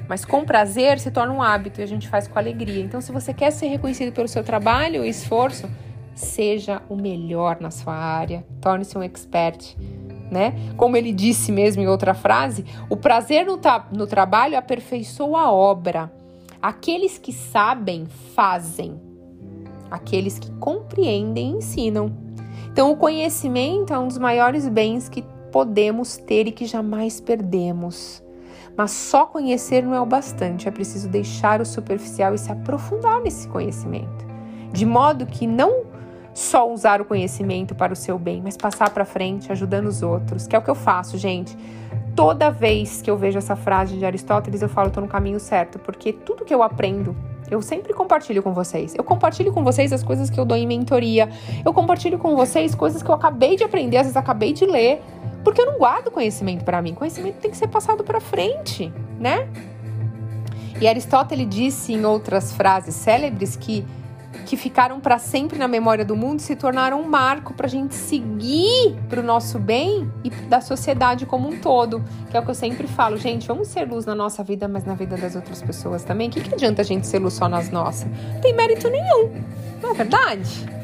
mas 0.08 0.24
com 0.24 0.46
prazer, 0.46 0.98
se 0.98 1.10
torna 1.10 1.30
um 1.30 1.42
hábito 1.42 1.78
e 1.78 1.84
a 1.84 1.86
gente 1.86 2.08
faz 2.08 2.26
com 2.26 2.38
alegria. 2.38 2.82
Então, 2.82 3.02
se 3.02 3.12
você 3.12 3.34
quer 3.34 3.50
ser 3.50 3.66
reconhecido 3.66 4.14
pelo 4.14 4.26
seu 4.26 4.42
trabalho 4.42 5.04
e 5.04 5.10
esforço, 5.10 5.68
seja 6.14 6.80
o 6.88 6.96
melhor 6.96 7.60
na 7.60 7.70
sua 7.70 7.94
área, 7.94 8.46
torne-se 8.62 8.96
um 8.96 9.02
expert 9.02 9.76
né? 10.30 10.54
Como 10.74 10.96
ele 10.96 11.12
disse 11.12 11.52
mesmo 11.52 11.82
em 11.82 11.86
outra 11.86 12.14
frase, 12.14 12.64
o 12.88 12.96
prazer 12.96 13.44
no, 13.44 13.60
no 13.94 14.06
trabalho 14.06 14.56
aperfeiçoa 14.56 15.42
a 15.42 15.52
obra. 15.52 16.10
Aqueles 16.62 17.18
que 17.18 17.30
sabem, 17.30 18.06
fazem. 18.34 18.98
Aqueles 19.90 20.38
que 20.38 20.50
compreendem, 20.52 21.58
ensinam. 21.58 22.10
Então, 22.72 22.90
o 22.90 22.96
conhecimento 22.96 23.92
é 23.92 23.98
um 23.98 24.08
dos 24.08 24.16
maiores 24.16 24.66
bens 24.66 25.10
que 25.10 25.22
podemos 25.52 26.16
ter 26.16 26.48
e 26.48 26.52
que 26.52 26.64
jamais 26.66 27.20
perdemos. 27.20 28.22
Mas 28.76 28.90
só 28.90 29.26
conhecer 29.26 29.82
não 29.82 29.94
é 29.94 30.00
o 30.00 30.06
bastante, 30.06 30.66
é 30.66 30.70
preciso 30.70 31.08
deixar 31.08 31.60
o 31.60 31.66
superficial 31.66 32.34
e 32.34 32.38
se 32.38 32.50
aprofundar 32.50 33.20
nesse 33.20 33.46
conhecimento. 33.46 34.26
De 34.72 34.86
modo 34.86 35.26
que 35.26 35.46
não 35.46 35.84
só 36.34 36.70
usar 36.70 37.00
o 37.02 37.04
conhecimento 37.04 37.74
para 37.74 37.92
o 37.92 37.96
seu 37.96 38.18
bem, 38.18 38.40
mas 38.42 38.56
passar 38.56 38.88
para 38.90 39.04
frente, 39.04 39.52
ajudando 39.52 39.86
os 39.86 40.02
outros, 40.02 40.46
que 40.46 40.56
é 40.56 40.58
o 40.58 40.62
que 40.62 40.70
eu 40.70 40.74
faço, 40.74 41.18
gente. 41.18 41.54
Toda 42.16 42.50
vez 42.50 43.02
que 43.02 43.10
eu 43.10 43.16
vejo 43.16 43.36
essa 43.36 43.54
frase 43.54 43.96
de 43.96 44.04
Aristóteles, 44.04 44.62
eu 44.62 44.68
falo, 44.68 44.88
estou 44.88 45.02
no 45.02 45.08
caminho 45.08 45.38
certo, 45.38 45.78
porque 45.78 46.12
tudo 46.12 46.44
que 46.44 46.54
eu 46.54 46.62
aprendo, 46.62 47.14
eu 47.50 47.60
sempre 47.60 47.92
compartilho 47.92 48.42
com 48.42 48.54
vocês. 48.54 48.94
Eu 48.94 49.04
compartilho 49.04 49.52
com 49.52 49.62
vocês 49.62 49.92
as 49.92 50.02
coisas 50.02 50.30
que 50.30 50.40
eu 50.40 50.44
dou 50.44 50.56
em 50.56 50.66
mentoria. 50.66 51.28
Eu 51.64 51.74
compartilho 51.74 52.18
com 52.18 52.34
vocês 52.34 52.74
coisas 52.74 53.02
que 53.02 53.10
eu 53.10 53.14
acabei 53.14 53.56
de 53.56 53.64
aprender, 53.64 53.98
às 53.98 54.04
vezes 54.04 54.16
acabei 54.16 54.54
de 54.54 54.64
ler, 54.64 55.02
porque 55.42 55.60
eu 55.60 55.66
não 55.66 55.78
guardo 55.78 56.10
conhecimento 56.10 56.64
para 56.64 56.80
mim. 56.80 56.94
Conhecimento 56.94 57.36
tem 57.36 57.50
que 57.50 57.56
ser 57.56 57.68
passado 57.68 58.04
para 58.04 58.20
frente, 58.20 58.92
né? 59.18 59.48
E 60.80 60.88
Aristóteles 60.88 61.48
disse 61.48 61.92
em 61.92 62.04
outras 62.04 62.52
frases 62.52 62.94
célebres 62.94 63.56
que 63.56 63.84
que 64.46 64.56
ficaram 64.56 64.98
para 64.98 65.18
sempre 65.18 65.58
na 65.58 65.68
memória 65.68 66.04
do 66.04 66.16
mundo 66.16 66.40
se 66.40 66.56
tornaram 66.56 67.00
um 67.00 67.08
marco 67.08 67.54
para 67.54 67.66
a 67.66 67.70
gente 67.70 67.94
seguir 67.94 68.96
para 69.08 69.20
o 69.20 69.22
nosso 69.22 69.58
bem 69.58 70.10
e 70.24 70.30
da 70.30 70.60
sociedade 70.60 71.26
como 71.26 71.48
um 71.48 71.58
todo. 71.60 72.02
Que 72.30 72.36
é 72.36 72.40
o 72.40 72.42
que 72.42 72.50
eu 72.50 72.54
sempre 72.54 72.86
falo, 72.86 73.16
gente, 73.16 73.46
vamos 73.46 73.68
ser 73.68 73.84
luz 73.84 74.04
na 74.06 74.14
nossa 74.14 74.42
vida, 74.42 74.66
mas 74.66 74.84
na 74.84 74.94
vida 74.94 75.16
das 75.16 75.36
outras 75.36 75.62
pessoas 75.62 76.02
também. 76.02 76.28
O 76.28 76.30
que, 76.32 76.40
que 76.40 76.54
adianta 76.54 76.82
a 76.82 76.84
gente 76.84 77.06
ser 77.06 77.18
luz 77.18 77.34
só 77.34 77.48
nas 77.48 77.70
nossas? 77.70 78.10
Não 78.34 78.40
tem 78.40 78.54
mérito 78.54 78.88
nenhum, 78.88 79.30
não 79.82 79.90
é 79.90 79.94
verdade? 79.94 80.81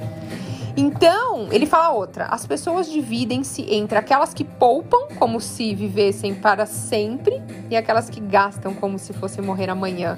Então, 0.81 1.49
ele 1.51 1.67
fala 1.67 1.93
outra: 1.93 2.27
as 2.27 2.47
pessoas 2.47 2.89
dividem-se 2.89 3.63
entre 3.75 3.99
aquelas 3.99 4.33
que 4.33 4.45
poupam 4.45 5.09
como 5.19 5.41
se 5.41 5.75
vivessem 5.75 6.37
para 6.37 6.67
sempre 6.67 7.43
e 7.69 7.77
aquelas 7.77 8.09
que 8.09 8.21
gastam 8.21 8.73
como 8.73 8.97
se 8.97 9.13
fosse 9.13 9.43
morrer 9.43 9.71
amanhã. 9.71 10.17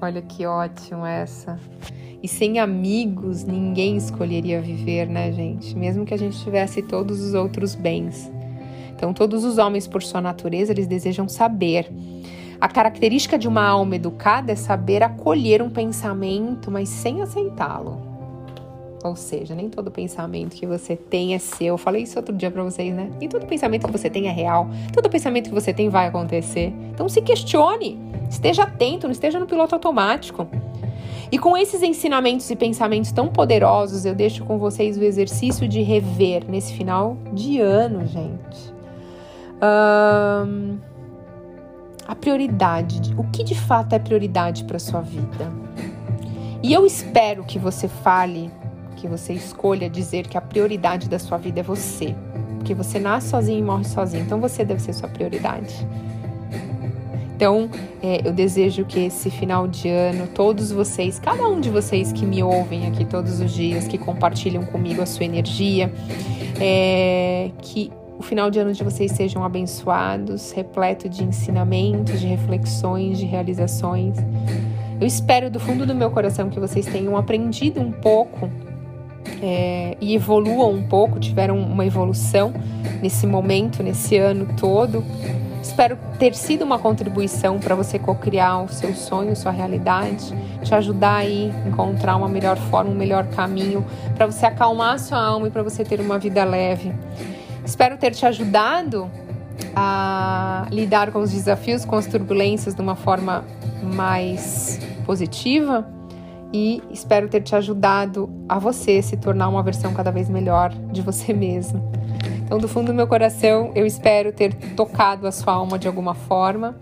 Olha 0.00 0.22
que 0.22 0.46
ótimo 0.46 1.04
essa. 1.04 1.60
E 2.22 2.26
sem 2.26 2.58
amigos, 2.58 3.44
ninguém 3.44 3.98
escolheria 3.98 4.62
viver, 4.62 5.06
né, 5.06 5.30
gente? 5.30 5.76
Mesmo 5.76 6.06
que 6.06 6.14
a 6.14 6.18
gente 6.18 6.42
tivesse 6.42 6.80
todos 6.80 7.20
os 7.20 7.34
outros 7.34 7.74
bens. 7.74 8.32
Então, 8.96 9.12
todos 9.12 9.44
os 9.44 9.58
homens, 9.58 9.86
por 9.86 10.02
sua 10.02 10.22
natureza, 10.22 10.72
eles 10.72 10.86
desejam 10.86 11.28
saber. 11.28 11.92
A 12.58 12.68
característica 12.68 13.38
de 13.38 13.46
uma 13.46 13.66
alma 13.66 13.96
educada 13.96 14.52
é 14.52 14.56
saber 14.56 15.02
acolher 15.02 15.60
um 15.60 15.68
pensamento, 15.68 16.70
mas 16.70 16.88
sem 16.88 17.20
aceitá-lo. 17.20 18.05
Ou 19.08 19.16
seja, 19.16 19.54
nem 19.54 19.68
todo 19.68 19.90
pensamento 19.90 20.54
que 20.56 20.66
você 20.66 20.96
tem 20.96 21.34
é 21.34 21.38
seu. 21.38 21.68
Eu 21.68 21.78
falei 21.78 22.02
isso 22.02 22.18
outro 22.18 22.34
dia 22.34 22.50
para 22.50 22.62
vocês, 22.62 22.94
né? 22.94 23.10
Nem 23.18 23.28
todo 23.28 23.46
pensamento 23.46 23.86
que 23.86 23.92
você 23.92 24.10
tem 24.10 24.28
é 24.28 24.32
real. 24.32 24.68
Todo 24.92 25.08
pensamento 25.08 25.48
que 25.48 25.54
você 25.54 25.72
tem 25.72 25.88
vai 25.88 26.06
acontecer. 26.08 26.72
Então 26.92 27.08
se 27.08 27.20
questione, 27.22 27.98
esteja 28.30 28.64
atento, 28.64 29.06
não 29.06 29.12
esteja 29.12 29.38
no 29.38 29.46
piloto 29.46 29.74
automático. 29.74 30.46
E 31.30 31.38
com 31.38 31.56
esses 31.56 31.82
ensinamentos 31.82 32.48
e 32.50 32.56
pensamentos 32.56 33.10
tão 33.10 33.28
poderosos, 33.28 34.04
eu 34.04 34.14
deixo 34.14 34.44
com 34.44 34.58
vocês 34.58 34.96
o 34.96 35.02
exercício 35.02 35.66
de 35.66 35.82
rever 35.82 36.44
nesse 36.48 36.72
final 36.72 37.16
de 37.32 37.60
ano, 37.60 38.06
gente. 38.06 38.74
Um, 39.56 40.78
a 42.06 42.14
prioridade, 42.14 43.14
o 43.18 43.24
que 43.24 43.42
de 43.42 43.54
fato 43.54 43.94
é 43.94 43.98
prioridade 43.98 44.64
para 44.64 44.78
sua 44.78 45.00
vida. 45.00 45.52
E 46.62 46.72
eu 46.72 46.86
espero 46.86 47.44
que 47.44 47.58
você 47.58 47.88
fale, 47.88 48.50
que 49.06 49.10
você 49.10 49.32
escolha 49.32 49.88
dizer 49.88 50.26
que 50.26 50.36
a 50.36 50.40
prioridade 50.40 51.08
da 51.08 51.18
sua 51.18 51.38
vida 51.38 51.60
é 51.60 51.62
você. 51.62 52.14
Porque 52.56 52.74
você 52.74 52.98
nasce 52.98 53.28
sozinho 53.28 53.60
e 53.60 53.62
morre 53.62 53.84
sozinho, 53.84 54.24
então 54.24 54.40
você 54.40 54.64
deve 54.64 54.82
ser 54.82 54.92
sua 54.92 55.08
prioridade. 55.08 55.86
Então, 57.36 57.70
é, 58.02 58.26
eu 58.26 58.32
desejo 58.32 58.84
que 58.84 59.06
esse 59.06 59.30
final 59.30 59.68
de 59.68 59.88
ano, 59.88 60.26
todos 60.26 60.72
vocês, 60.72 61.18
cada 61.18 61.46
um 61.46 61.60
de 61.60 61.70
vocês 61.70 62.10
que 62.10 62.24
me 62.26 62.42
ouvem 62.42 62.86
aqui 62.86 63.04
todos 63.04 63.40
os 63.40 63.52
dias, 63.52 63.86
que 63.86 63.98
compartilham 63.98 64.64
comigo 64.64 65.02
a 65.02 65.06
sua 65.06 65.26
energia, 65.26 65.92
é, 66.58 67.50
que 67.60 67.92
o 68.18 68.22
final 68.22 68.50
de 68.50 68.58
ano 68.58 68.72
de 68.72 68.82
vocês 68.82 69.12
sejam 69.12 69.44
abençoados, 69.44 70.50
repleto 70.50 71.08
de 71.08 71.22
ensinamentos, 71.22 72.18
de 72.18 72.26
reflexões, 72.26 73.18
de 73.18 73.26
realizações. 73.26 74.16
Eu 74.98 75.06
espero 75.06 75.50
do 75.50 75.60
fundo 75.60 75.84
do 75.84 75.94
meu 75.94 76.10
coração 76.10 76.48
que 76.48 76.58
vocês 76.58 76.86
tenham 76.86 77.16
aprendido 77.18 77.80
um 77.82 77.92
pouco 77.92 78.50
é, 79.42 79.96
e 80.00 80.14
evoluam 80.14 80.72
um 80.72 80.82
pouco, 80.82 81.18
tiveram 81.18 81.58
uma 81.58 81.84
evolução 81.84 82.52
nesse 83.02 83.26
momento, 83.26 83.82
nesse 83.82 84.16
ano 84.16 84.48
todo 84.56 85.04
Espero 85.66 85.98
ter 86.16 86.32
sido 86.32 86.62
uma 86.64 86.78
contribuição 86.78 87.58
para 87.58 87.74
você 87.74 87.98
co-criar 87.98 88.62
o 88.62 88.68
seu 88.68 88.94
sonho, 88.94 89.34
sua 89.34 89.50
realidade, 89.50 90.32
te 90.62 90.72
ajudar 90.72 91.16
aí 91.16 91.52
a 91.64 91.68
encontrar 91.68 92.14
uma 92.14 92.28
melhor 92.28 92.56
forma, 92.56 92.92
um 92.92 92.94
melhor 92.94 93.26
caminho 93.26 93.84
para 94.14 94.26
você 94.26 94.46
acalmar 94.46 94.98
sua 95.00 95.18
alma 95.18 95.48
e 95.48 95.50
para 95.50 95.64
você 95.64 95.84
ter 95.84 96.00
uma 96.00 96.20
vida 96.20 96.44
leve. 96.44 96.94
Espero 97.64 97.98
ter 97.98 98.12
te 98.12 98.24
ajudado 98.24 99.10
a 99.74 100.68
lidar 100.70 101.10
com 101.10 101.18
os 101.18 101.32
desafios, 101.32 101.84
com 101.84 101.96
as 101.96 102.06
turbulências 102.06 102.72
de 102.72 102.80
uma 102.80 102.94
forma 102.94 103.44
mais 103.82 104.80
positiva 105.04 105.95
e 106.56 106.82
espero 106.90 107.28
ter 107.28 107.42
te 107.42 107.54
ajudado 107.54 108.30
a 108.48 108.58
você 108.58 109.02
se 109.02 109.14
tornar 109.18 109.46
uma 109.48 109.62
versão 109.62 109.92
cada 109.92 110.10
vez 110.10 110.26
melhor 110.30 110.72
de 110.90 111.02
você 111.02 111.32
mesmo. 111.34 111.92
Então, 112.44 112.56
do 112.58 112.66
fundo 112.66 112.86
do 112.86 112.94
meu 112.94 113.06
coração, 113.06 113.72
eu 113.74 113.84
espero 113.84 114.32
ter 114.32 114.54
tocado 114.74 115.26
a 115.26 115.32
sua 115.32 115.52
alma 115.52 115.78
de 115.78 115.86
alguma 115.86 116.14
forma. 116.14 116.74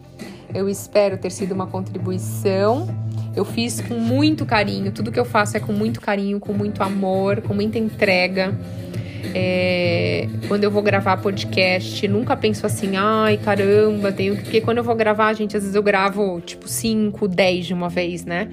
Eu 0.54 0.68
espero 0.68 1.18
ter 1.18 1.32
sido 1.32 1.52
uma 1.52 1.66
contribuição. 1.66 2.86
Eu 3.34 3.44
fiz 3.44 3.80
com 3.80 3.94
muito 3.94 4.46
carinho, 4.46 4.92
tudo 4.92 5.10
que 5.10 5.18
eu 5.18 5.24
faço 5.24 5.56
é 5.56 5.60
com 5.60 5.72
muito 5.72 6.00
carinho, 6.00 6.38
com 6.38 6.52
muito 6.52 6.80
amor, 6.80 7.42
com 7.42 7.52
muita 7.52 7.76
entrega. 7.76 8.56
É, 9.34 10.28
quando 10.46 10.62
eu 10.62 10.70
vou 10.70 10.82
gravar 10.82 11.16
podcast, 11.16 12.06
nunca 12.06 12.36
penso 12.36 12.64
assim, 12.64 12.96
ai 12.96 13.38
caramba, 13.38 14.12
tenho. 14.12 14.36
Porque 14.36 14.60
quando 14.60 14.78
eu 14.78 14.84
vou 14.84 14.94
gravar, 14.94 15.32
gente, 15.32 15.56
às 15.56 15.64
vezes 15.64 15.74
eu 15.74 15.82
gravo 15.82 16.40
tipo 16.42 16.68
5, 16.68 17.26
10 17.26 17.66
de 17.66 17.74
uma 17.74 17.88
vez, 17.88 18.24
né? 18.24 18.48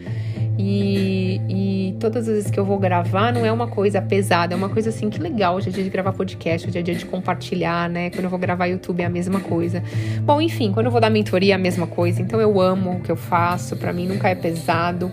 E, 0.63 1.41
e, 1.49 1.95
todas 1.99 2.27
as 2.27 2.35
vezes 2.35 2.51
que 2.51 2.59
eu 2.59 2.63
vou 2.63 2.77
gravar, 2.77 3.33
não 3.33 3.43
é 3.43 3.51
uma 3.51 3.65
coisa 3.65 3.99
pesada, 3.99 4.53
é 4.53 4.55
uma 4.55 4.69
coisa 4.69 4.89
assim, 4.89 5.09
que 5.09 5.19
legal. 5.19 5.55
Hoje 5.55 5.69
é 5.69 5.71
dia 5.71 5.83
de 5.83 5.89
gravar 5.89 6.13
podcast, 6.13 6.67
hoje 6.67 6.77
é 6.77 6.81
dia 6.83 6.93
de 6.93 7.03
compartilhar, 7.03 7.89
né? 7.89 8.11
Quando 8.11 8.25
eu 8.25 8.29
vou 8.29 8.37
gravar 8.37 8.67
YouTube 8.67 9.01
é 9.01 9.05
a 9.05 9.09
mesma 9.09 9.39
coisa. 9.39 9.81
Bom, 10.21 10.39
enfim, 10.39 10.71
quando 10.71 10.85
eu 10.85 10.91
vou 10.91 11.01
dar 11.01 11.09
mentoria 11.09 11.53
é 11.53 11.55
a 11.55 11.57
mesma 11.57 11.87
coisa. 11.87 12.21
Então 12.21 12.39
eu 12.39 12.61
amo 12.61 12.97
o 12.97 12.99
que 12.99 13.11
eu 13.11 13.15
faço, 13.15 13.75
para 13.75 13.91
mim 13.91 14.07
nunca 14.07 14.29
é 14.29 14.35
pesado. 14.35 15.11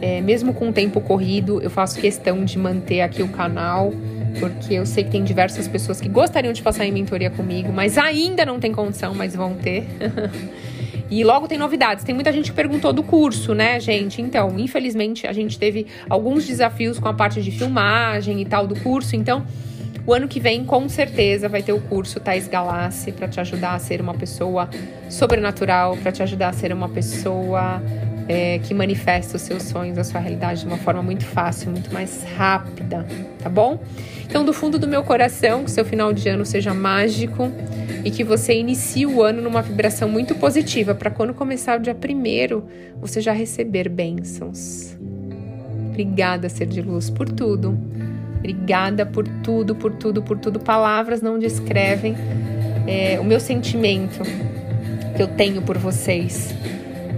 É, 0.00 0.22
mesmo 0.22 0.54
com 0.54 0.70
o 0.70 0.72
tempo 0.72 1.02
corrido, 1.02 1.60
eu 1.60 1.68
faço 1.68 2.00
questão 2.00 2.42
de 2.42 2.58
manter 2.58 3.02
aqui 3.02 3.22
o 3.22 3.28
canal, 3.28 3.92
porque 4.40 4.72
eu 4.72 4.86
sei 4.86 5.04
que 5.04 5.10
tem 5.10 5.22
diversas 5.22 5.68
pessoas 5.68 6.00
que 6.00 6.08
gostariam 6.08 6.52
de 6.54 6.62
passar 6.62 6.86
em 6.86 6.92
mentoria 6.92 7.28
comigo, 7.28 7.70
mas 7.74 7.98
ainda 7.98 8.46
não 8.46 8.58
tem 8.58 8.72
condição, 8.72 9.14
mas 9.14 9.36
vão 9.36 9.54
ter. 9.54 9.86
E 11.10 11.24
logo 11.24 11.48
tem 11.48 11.56
novidades. 11.56 12.04
Tem 12.04 12.14
muita 12.14 12.32
gente 12.32 12.50
que 12.50 12.56
perguntou 12.56 12.92
do 12.92 13.02
curso, 13.02 13.54
né, 13.54 13.80
gente? 13.80 14.20
Então, 14.20 14.58
infelizmente, 14.58 15.26
a 15.26 15.32
gente 15.32 15.58
teve 15.58 15.86
alguns 16.08 16.46
desafios 16.46 16.98
com 16.98 17.08
a 17.08 17.14
parte 17.14 17.42
de 17.42 17.50
filmagem 17.50 18.40
e 18.40 18.44
tal 18.44 18.66
do 18.66 18.78
curso. 18.80 19.16
Então, 19.16 19.46
o 20.06 20.14
ano 20.14 20.26
que 20.26 20.40
vem, 20.40 20.64
com 20.64 20.88
certeza, 20.88 21.48
vai 21.48 21.62
ter 21.62 21.72
o 21.72 21.80
curso 21.80 22.18
Thais 22.18 22.48
Galassi 22.48 23.12
para 23.12 23.28
te 23.28 23.40
ajudar 23.40 23.74
a 23.74 23.78
ser 23.78 24.00
uma 24.00 24.14
pessoa 24.14 24.68
sobrenatural, 25.10 25.96
para 25.98 26.10
te 26.10 26.22
ajudar 26.22 26.48
a 26.48 26.52
ser 26.52 26.72
uma 26.72 26.88
pessoa 26.88 27.82
é, 28.28 28.58
que 28.58 28.74
manifesta 28.74 29.36
os 29.36 29.42
seus 29.42 29.62
sonhos, 29.62 29.96
a 29.96 30.04
sua 30.04 30.20
realidade 30.20 30.60
de 30.60 30.66
uma 30.66 30.76
forma 30.76 31.02
muito 31.02 31.24
fácil, 31.24 31.70
muito 31.70 31.92
mais 31.92 32.24
rápida, 32.36 33.06
tá 33.38 33.48
bom? 33.48 33.80
Então, 34.24 34.44
do 34.44 34.52
fundo 34.52 34.78
do 34.78 34.86
meu 34.86 35.02
coração, 35.02 35.64
que 35.64 35.70
seu 35.70 35.84
final 35.84 36.12
de 36.12 36.28
ano 36.28 36.44
seja 36.44 36.74
mágico 36.74 37.50
e 38.04 38.10
que 38.10 38.22
você 38.22 38.54
inicie 38.54 39.06
o 39.06 39.22
ano 39.22 39.40
numa 39.40 39.62
vibração 39.62 40.08
muito 40.08 40.34
positiva, 40.34 40.94
para 40.94 41.10
quando 41.10 41.32
começar 41.32 41.78
o 41.78 41.82
dia 41.82 41.94
primeiro, 41.94 42.66
você 43.00 43.22
já 43.22 43.32
receber 43.32 43.88
bênçãos. 43.88 44.94
Obrigada, 45.88 46.50
ser 46.50 46.66
de 46.66 46.82
luz, 46.82 47.08
por 47.08 47.28
tudo. 47.28 47.76
Obrigada 48.38 49.06
por 49.06 49.26
tudo, 49.42 49.74
por 49.74 49.92
tudo, 49.92 50.22
por 50.22 50.38
tudo. 50.38 50.60
Palavras 50.60 51.22
não 51.22 51.38
descrevem 51.38 52.14
é, 52.86 53.18
o 53.18 53.24
meu 53.24 53.40
sentimento 53.40 54.22
que 55.16 55.22
eu 55.22 55.26
tenho 55.26 55.62
por 55.62 55.76
vocês. 55.78 56.54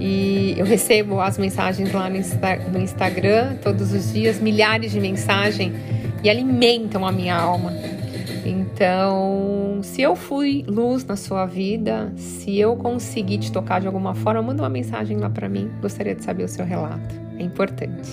E 0.00 0.54
eu 0.56 0.64
recebo 0.64 1.20
as 1.20 1.36
mensagens 1.36 1.92
lá 1.92 2.08
no, 2.08 2.16
Insta 2.16 2.56
no 2.72 2.80
Instagram 2.80 3.56
todos 3.62 3.92
os 3.92 4.12
dias, 4.12 4.40
milhares 4.40 4.90
de 4.90 4.98
mensagens, 4.98 5.74
e 6.24 6.30
alimentam 6.30 7.06
a 7.06 7.12
minha 7.12 7.36
alma. 7.36 7.72
Então, 8.44 9.80
se 9.82 10.00
eu 10.00 10.16
fui 10.16 10.64
luz 10.66 11.04
na 11.04 11.16
sua 11.16 11.44
vida, 11.44 12.10
se 12.16 12.58
eu 12.58 12.74
consegui 12.76 13.36
te 13.36 13.52
tocar 13.52 13.80
de 13.80 13.86
alguma 13.86 14.14
forma, 14.14 14.40
manda 14.40 14.62
uma 14.62 14.70
mensagem 14.70 15.18
lá 15.18 15.28
para 15.28 15.48
mim. 15.48 15.70
Gostaria 15.82 16.14
de 16.14 16.24
saber 16.24 16.44
o 16.44 16.48
seu 16.48 16.64
relato. 16.64 17.14
É 17.38 17.42
importante. 17.42 18.10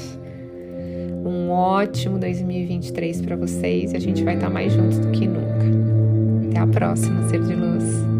Um 1.25 1.49
ótimo 1.49 2.19
2023 2.19 3.21
para 3.21 3.35
vocês 3.35 3.93
e 3.93 3.95
a 3.95 3.99
gente 3.99 4.23
vai 4.23 4.35
estar 4.35 4.49
mais 4.49 4.73
juntos 4.73 4.99
do 4.99 5.09
que 5.11 5.25
nunca. 5.25 6.49
Até 6.49 6.59
a 6.59 6.67
próxima, 6.67 7.27
ser 7.29 7.41
de 7.41 7.55
luz. 7.55 8.16